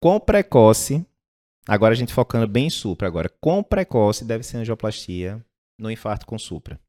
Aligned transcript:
quão 0.00 0.18
precoce, 0.18 1.04
agora 1.68 1.92
a 1.92 1.96
gente 1.96 2.12
focando 2.12 2.48
bem 2.48 2.66
em 2.66 2.70
supra 2.70 3.06
agora, 3.06 3.28
quão 3.40 3.62
precoce 3.62 4.24
deve 4.24 4.42
ser 4.42 4.56
a 4.56 4.60
angioplastia 4.60 5.44
no 5.78 5.90
infarto 5.90 6.26
com 6.26 6.38
supra? 6.38 6.80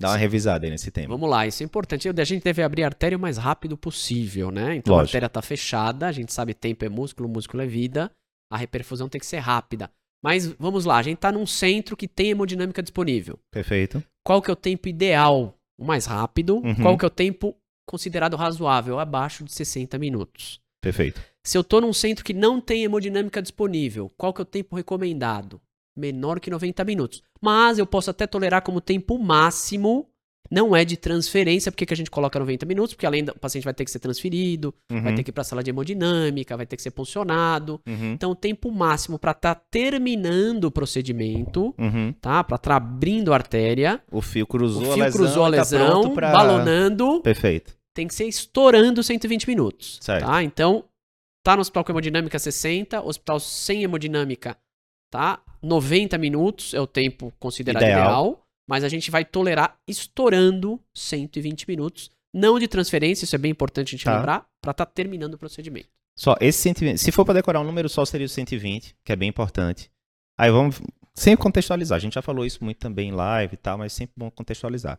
Dá 0.00 0.10
uma 0.10 0.16
revisada 0.16 0.66
aí 0.66 0.70
nesse 0.70 0.90
tema. 0.90 1.14
Vamos 1.14 1.30
lá, 1.30 1.46
isso 1.46 1.62
é 1.62 1.66
importante. 1.66 2.08
A 2.08 2.24
gente 2.24 2.42
deve 2.42 2.60
abrir 2.60 2.82
a 2.82 2.86
artéria 2.86 3.16
o 3.16 3.20
mais 3.20 3.36
rápido 3.36 3.76
possível, 3.76 4.50
né? 4.50 4.74
Então 4.74 4.94
Lógico. 4.94 4.94
a 4.94 5.02
artéria 5.02 5.26
está 5.26 5.40
fechada, 5.40 6.08
a 6.08 6.12
gente 6.12 6.32
sabe 6.32 6.54
tempo 6.54 6.84
é 6.84 6.88
músculo, 6.88 7.28
músculo 7.28 7.62
é 7.62 7.66
vida, 7.66 8.10
a 8.50 8.56
reperfusão 8.56 9.08
tem 9.08 9.20
que 9.20 9.26
ser 9.26 9.38
rápida. 9.38 9.88
Mas 10.22 10.46
vamos 10.58 10.84
lá, 10.84 10.98
a 10.98 11.02
gente 11.02 11.16
está 11.16 11.30
num 11.30 11.46
centro 11.46 11.96
que 11.96 12.08
tem 12.08 12.30
hemodinâmica 12.30 12.82
disponível. 12.82 13.38
Perfeito. 13.50 14.02
Qual 14.24 14.42
que 14.42 14.50
é 14.50 14.52
o 14.52 14.56
tempo 14.56 14.88
ideal? 14.88 15.56
O 15.78 15.84
mais 15.84 16.06
rápido. 16.06 16.56
Uhum. 16.56 16.74
Qual 16.74 16.98
que 16.98 17.04
é 17.04 17.08
o 17.08 17.10
tempo 17.10 17.56
considerado 17.86 18.36
razoável? 18.36 18.98
Abaixo 18.98 19.44
de 19.44 19.52
60 19.52 19.98
minutos. 19.98 20.60
Perfeito. 20.80 21.20
Se 21.44 21.58
eu 21.58 21.64
tô 21.64 21.80
num 21.80 21.92
centro 21.92 22.24
que 22.24 22.32
não 22.32 22.60
tem 22.60 22.84
hemodinâmica 22.84 23.42
disponível, 23.42 24.10
qual 24.16 24.32
que 24.32 24.40
é 24.40 24.44
o 24.44 24.46
tempo 24.46 24.76
recomendado? 24.76 25.60
Menor 25.96 26.38
que 26.38 26.48
90 26.50 26.84
minutos. 26.84 27.22
Mas 27.40 27.78
eu 27.78 27.86
posso 27.86 28.10
até 28.10 28.26
tolerar 28.26 28.62
como 28.62 28.80
tempo 28.80 29.18
máximo, 29.18 30.08
não 30.48 30.74
é 30.76 30.84
de 30.84 30.96
transferência, 30.96 31.72
porque 31.72 31.84
que 31.84 31.92
a 31.92 31.96
gente 31.96 32.10
coloca 32.10 32.38
90 32.38 32.64
minutos, 32.64 32.94
porque 32.94 33.06
além 33.06 33.24
do 33.24 33.34
paciente 33.34 33.64
vai 33.64 33.74
ter 33.74 33.84
que 33.84 33.90
ser 33.90 33.98
transferido, 33.98 34.72
vai 34.88 35.00
Uhum. 35.10 35.14
ter 35.16 35.24
que 35.24 35.30
ir 35.30 35.32
para 35.32 35.40
a 35.40 35.44
sala 35.44 35.62
de 35.64 35.70
hemodinâmica, 35.70 36.56
vai 36.56 36.64
ter 36.64 36.76
que 36.76 36.82
ser 36.82 36.92
puncionado. 36.92 37.80
Uhum. 37.88 38.12
Então, 38.12 38.30
o 38.30 38.36
tempo 38.36 38.70
máximo 38.70 39.18
para 39.18 39.32
estar 39.32 39.54
terminando 39.70 40.64
o 40.64 40.70
procedimento, 40.70 41.74
Uhum. 41.76 42.14
tá? 42.20 42.44
Para 42.44 42.56
estar 42.56 42.76
abrindo 42.76 43.32
a 43.32 43.36
artéria, 43.36 44.00
O 44.12 44.22
fio 44.22 44.46
cruzou 44.46 44.84
o 44.86 44.90
a 44.92 44.94
fio 44.94 45.04
lesão, 45.04 45.18
cruzou 45.20 45.42
a 45.44 45.50
tá 45.50 45.56
lesão, 45.56 46.00
pronto 46.02 46.14
pra- 46.14 46.30
balonando, 46.32 47.20
Perfeito. 47.22 47.74
tem 47.92 48.06
que 48.06 48.14
ser 48.14 48.26
estourando 48.26 49.02
120 49.02 49.48
minutos. 49.48 49.98
Certo. 50.00 50.24
Tá? 50.26 50.42
Então, 50.44 50.84
tá 51.42 51.54
no 51.56 51.60
hospital 51.62 51.84
com 51.84 51.92
hemodinâmica 51.92 52.38
60, 52.38 53.02
hospital 53.02 53.40
sem 53.40 53.82
hemodinâmica, 53.82 54.56
tá? 55.10 55.40
90 55.62 56.16
minutos 56.18 56.74
é 56.74 56.80
o 56.80 56.86
tempo 56.86 57.32
considerado 57.38 57.82
Ideal. 57.82 58.00
ideal. 58.00 58.38
mas 58.68 58.84
a 58.84 58.88
gente 58.88 59.10
vai 59.10 59.24
tolerar 59.24 59.76
estourando 59.88 60.80
120 60.94 61.68
minutos. 61.68 62.10
Não 62.34 62.58
de 62.58 62.66
transferência, 62.66 63.24
isso 63.24 63.34
é 63.34 63.38
bem 63.38 63.50
importante 63.50 63.88
a 63.88 63.90
gente 63.98 64.04
Tá. 64.04 64.16
lembrar, 64.16 64.46
pra 64.62 64.70
estar 64.70 64.86
terminando 64.86 65.34
o 65.34 65.38
procedimento. 65.38 65.88
Só, 66.18 66.36
esse 66.40 66.58
120. 66.60 66.98
Se 66.98 67.12
for 67.12 67.24
para 67.24 67.34
decorar 67.34 67.60
um 67.60 67.64
número 67.64 67.88
só, 67.88 68.04
seria 68.04 68.26
o 68.26 68.28
120, 68.28 68.94
que 69.04 69.12
é 69.12 69.16
bem 69.16 69.28
importante. 69.28 69.90
Aí 70.38 70.50
vamos 70.50 70.80
sempre 71.14 71.42
contextualizar. 71.42 71.96
A 71.96 72.00
gente 72.00 72.14
já 72.14 72.22
falou 72.22 72.46
isso 72.46 72.62
muito 72.64 72.78
também 72.78 73.08
em 73.10 73.12
live 73.12 73.54
e 73.54 73.56
tal, 73.56 73.76
mas 73.76 73.92
sempre 73.92 74.14
bom 74.16 74.30
contextualizar. 74.30 74.98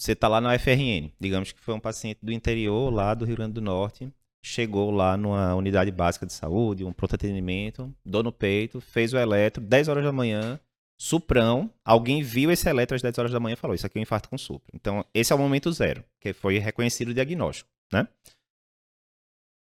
Você 0.00 0.14
tá 0.14 0.28
lá 0.28 0.40
na 0.40 0.54
UFRN, 0.54 1.10
digamos 1.20 1.50
que 1.52 1.60
foi 1.60 1.74
um 1.74 1.80
paciente 1.80 2.20
do 2.22 2.32
interior, 2.32 2.90
lá 2.92 3.12
do 3.14 3.24
Rio 3.24 3.36
Grande 3.36 3.54
do 3.54 3.60
Norte, 3.60 4.10
chegou 4.42 4.90
lá 4.90 5.16
numa 5.16 5.54
unidade 5.54 5.90
básica 5.90 6.26
de 6.26 6.32
saúde, 6.32 6.84
um 6.84 6.92
pronto 6.92 7.14
atendimento, 7.14 7.92
dor 8.04 8.22
no 8.22 8.32
peito, 8.32 8.80
fez 8.80 9.12
o 9.12 9.18
eletro, 9.18 9.62
10 9.62 9.88
horas 9.88 10.04
da 10.04 10.12
manhã, 10.12 10.58
suprão, 10.98 11.70
alguém 11.84 12.22
viu 12.22 12.50
esse 12.50 12.68
eletro 12.68 12.94
às 12.94 13.02
10 13.02 13.18
horas 13.18 13.32
da 13.32 13.40
manhã 13.40 13.54
e 13.54 13.56
falou, 13.56 13.74
isso 13.74 13.86
aqui 13.86 13.98
é 13.98 14.00
um 14.00 14.02
infarto 14.02 14.28
com 14.28 14.38
supra. 14.38 14.70
Então, 14.74 15.04
esse 15.14 15.32
é 15.32 15.36
o 15.36 15.38
momento 15.38 15.72
zero, 15.72 16.04
que 16.20 16.32
foi 16.32 16.58
reconhecido 16.58 17.08
o 17.08 17.14
diagnóstico, 17.14 17.70
né? 17.92 18.06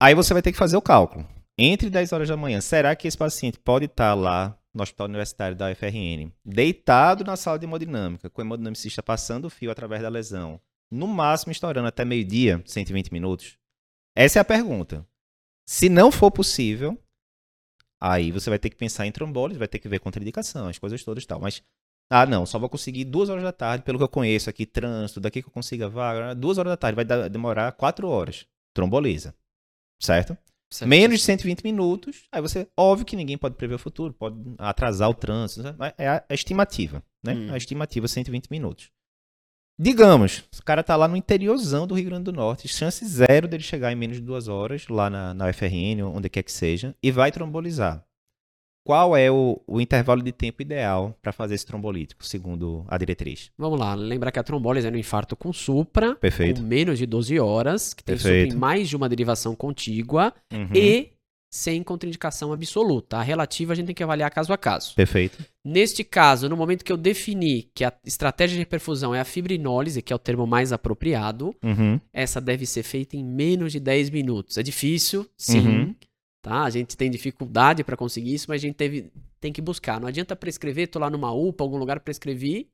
Aí 0.01 0.15
você 0.15 0.35
vai 0.35 0.43
ter 0.43 0.53
que 0.53 0.59
fazer 0.59 0.77
o 0.77 0.83
cálculo. 0.83 1.27
Entre 1.57 1.89
10 1.89 2.13
horas 2.13 2.29
da 2.29 2.37
manhã, 2.37 2.61
será 2.61 2.95
que 2.97 3.07
esse 3.07 3.17
paciente 3.17 3.59
pode 3.59 3.87
estar 3.87 4.13
lá 4.15 4.59
no 4.75 4.83
Hospital 4.83 5.07
Universitário 5.07 5.57
da 5.57 5.71
UFRN, 5.71 6.33
deitado 6.45 7.25
na 7.25 7.37
sala 7.37 7.59
de 7.59 7.65
hemodinâmica, 7.65 8.29
com 8.29 8.43
o 8.43 8.45
hemodinamicista 8.45 9.03
passando 9.03 9.45
o 9.45 9.51
fio 9.51 9.71
através 9.71 10.03
da 10.03 10.09
lesão, 10.09 10.61
no 10.91 11.07
máximo 11.07 11.53
estourando 11.53 11.87
até 11.87 12.05
meio-dia, 12.05 12.61
120 12.67 13.13
minutos? 13.13 13.57
Essa 14.17 14.39
é 14.39 14.43
a 14.43 14.45
pergunta. 14.45 15.07
Se 15.69 15.89
não 15.89 16.13
for 16.13 16.31
possível, 16.31 16.99
aí 18.01 18.31
você 18.31 18.51
vai 18.51 18.59
ter 18.59 18.71
que 18.71 18.77
pensar 18.77 19.07
em 19.07 19.13
trombólise, 19.13 19.59
vai 19.59 19.69
ter 19.69 19.79
que 19.79 19.89
ver 19.89 19.99
contraindicação, 19.99 20.69
as 20.69 20.79
coisas 20.79 21.03
todas 21.03 21.25
e 21.25 21.27
tal. 21.27 21.41
Mas, 21.41 21.63
ah, 22.11 22.27
não, 22.27 22.45
só 22.45 22.59
vou 22.59 22.69
conseguir 22.69 23.05
duas 23.05 23.29
horas 23.29 23.43
da 23.43 23.53
tarde, 23.53 23.85
pelo 23.85 23.99
que 23.99 24.05
eu 24.05 24.09
conheço 24.09 24.51
aqui, 24.51 24.67
trânsito, 24.67 25.21
daqui 25.21 25.43
que 25.43 25.49
eu 25.49 25.53
consiga 25.53 25.89
vaga, 25.89 26.35
duas 26.35 26.59
horas 26.59 26.73
da 26.73 26.77
tarde, 26.77 26.97
vai 26.97 27.05
dar- 27.05 27.29
demorar 27.29 27.73
quatro 27.73 28.09
horas. 28.09 28.47
Tromboliza. 28.75 29.35
Certo? 30.01 30.37
Certo? 30.71 30.89
Menos 30.89 31.21
de 31.21 31.25
120 31.25 31.63
minutos, 31.63 32.27
aí 32.33 32.43
você, 32.43 32.69
óbvio 32.77 33.07
que 33.07 33.17
ninguém 33.17 33.39
pode 33.39 33.55
prever 33.55 33.75
o 33.75 33.79
futuro, 33.79 34.13
pode 34.13 34.37
atrasar 34.59 35.09
o 35.09 35.15
trânsito, 35.15 35.63
né? 35.63 35.75
Mas 35.79 35.95
é 35.97 36.09
a, 36.09 36.25
a 36.29 36.35
estimativa, 36.35 37.03
né? 37.25 37.33
Hum. 37.33 37.53
A 37.53 37.57
estimativa 37.57 38.09
120 38.09 38.51
minutos. 38.51 38.91
Digamos, 39.79 40.45
o 40.59 40.63
cara 40.65 40.85
tá 40.85 40.95
lá 40.95 41.09
no 41.09 41.17
interiorzão 41.17 41.87
do 41.87 41.95
Rio 41.95 42.05
Grande 42.07 42.25
do 42.25 42.33
Norte, 42.33 42.69
chance 42.69 43.05
zero 43.05 43.49
dele 43.49 43.63
chegar 43.63 43.91
em 43.93 43.97
menos 43.97 44.17
de 44.19 44.23
duas 44.23 44.47
horas, 44.47 44.87
lá 44.89 45.11
na, 45.11 45.35
na 45.35 45.49
UFRN, 45.49 46.03
onde 46.15 46.29
quer 46.29 46.43
que 46.45 46.53
seja, 46.53 46.95
e 47.03 47.11
vai 47.11 47.33
trombolizar. 47.33 48.05
Qual 48.87 49.17
é 49.17 49.31
o, 49.31 49.61
o 49.67 49.81
intervalo 49.81 50.23
de 50.23 50.31
tempo 50.31 50.61
ideal 50.61 51.17
para 51.23 51.33
fazer 51.33 51.55
esse 51.55 51.65
trombolítico, 51.65 52.25
segundo 52.25 52.85
a 52.87 52.99
diretriz? 52.99 53.51
Vamos 53.57 53.81
lá, 53.81 53.95
lembrar 53.95 54.31
que 54.31 54.39
a 54.39 54.43
trombólise 54.43 54.87
é 54.87 54.91
no 54.91 54.99
infarto 54.99 55.35
com 55.35 55.53
supra, 55.55 56.15
Perfeito. 56.17 56.61
com 56.61 56.67
menos 56.67 56.99
de 56.99 57.07
12 57.07 57.41
horas, 57.41 57.95
que 57.95 58.05
tem 58.05 58.17
supra 58.19 58.47
em 58.47 58.53
mais 58.55 58.89
de 58.89 58.95
uma 58.95 59.09
derivação 59.09 59.57
contígua 59.57 60.35
Uhum. 60.53 60.69
e 60.75 61.14
sem 61.55 61.85
contraindicação 61.85 62.53
absoluta. 62.53 63.17
A 63.19 63.23
relativa 63.23 63.73
a 63.73 63.77
gente 63.77 63.87
tem 63.87 63.95
que 63.95 64.03
avaliar 64.03 64.29
caso 64.29 64.53
a 64.53 64.59
caso. 64.59 64.93
Perfeito. 64.97 65.39
Neste 65.65 66.03
caso, 66.03 66.49
no 66.49 66.57
momento 66.57 66.85
que 66.85 66.91
eu 66.91 66.97
defini 66.97 67.71
que 67.73 67.85
a 67.85 67.93
estratégia 68.05 68.55
de 68.55 68.59
reperfusão 68.59 69.15
é 69.15 69.21
a 69.21 69.25
fibrinólise, 69.25 70.03
que 70.03 70.13
é 70.13 70.17
o 70.17 70.19
termo 70.19 70.49
mais 70.49 70.73
apropriado, 70.73 71.55
Uhum. 71.63 72.01
essa 72.13 72.41
deve 72.41 72.67
ser 72.67 72.83
feita 72.83 73.17
em 73.17 73.23
menos 73.23 73.71
de 73.71 73.79
10 73.79 74.11
minutos. 74.11 74.59
É 74.59 74.65
difícil, 74.65 75.31
sim, 75.39 75.61
Uhum. 75.61 75.95
tá? 76.43 76.65
A 76.65 76.71
gente 76.71 76.97
tem 76.97 77.09
dificuldade 77.09 77.85
para 77.85 77.97
conseguir 77.97 78.35
isso, 78.35 78.47
mas 78.49 78.61
a 78.61 78.67
gente 78.67 78.75
teve, 78.75 79.13
tem 79.41 79.53
que 79.53 79.63
buscar. 79.63 80.01
Não 80.01 80.09
adianta 80.09 80.35
prescrever, 80.35 80.89
tô 80.89 80.99
lá 80.99 81.09
numa 81.09 81.31
UPA, 81.33 81.63
algum 81.63 81.77
lugar 81.79 82.01
prescrevi 82.01 82.67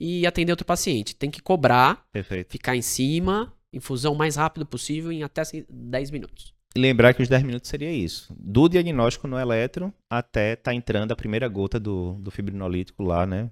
e 0.00 0.24
atender 0.28 0.52
outro 0.52 0.64
paciente. 0.64 1.16
Tem 1.16 1.28
que 1.28 1.42
cobrar, 1.42 2.06
Perfeito. 2.12 2.52
ficar 2.52 2.76
em 2.76 2.82
cima, 2.82 3.52
infusão 3.72 4.12
o 4.12 4.16
mais 4.16 4.36
rápido 4.36 4.64
possível 4.64 5.10
em 5.10 5.24
até 5.24 5.42
10 5.68 6.12
minutos. 6.12 6.56
Lembrar 6.80 7.14
que 7.14 7.22
os 7.22 7.28
10 7.28 7.42
minutos 7.42 7.68
seria 7.68 7.90
isso. 7.90 8.34
Do 8.38 8.68
diagnóstico 8.68 9.26
no 9.26 9.38
eletro 9.38 9.92
até 10.10 10.54
tá 10.56 10.72
entrando 10.74 11.12
a 11.12 11.16
primeira 11.16 11.48
gota 11.48 11.78
do, 11.80 12.14
do 12.14 12.30
fibrinolítico 12.30 13.02
lá, 13.02 13.26
né? 13.26 13.50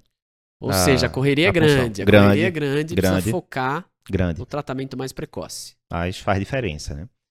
Ou 0.60 0.72
seja, 0.72 1.06
a 1.06 1.10
correria 1.10 1.48
é 1.48 1.52
punção. 1.52 1.66
grande. 1.68 2.02
A 2.02 2.04
Grande, 2.04 2.24
correria 2.26 2.46
é 2.46 2.50
grande, 2.50 2.94
grande. 2.94 2.94
precisa 2.94 3.30
focar 3.30 3.86
Grande. 4.08 4.38
no 4.38 4.46
tratamento 4.46 4.96
mais 4.96 5.12
precoce. 5.12 5.74
Mas 5.92 6.18
faz 6.18 6.38
diferença, 6.38 6.94
né? 6.94 7.08